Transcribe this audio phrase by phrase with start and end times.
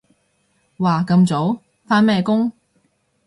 [0.77, 1.59] 哇咁早？
[1.85, 2.51] 返咩工？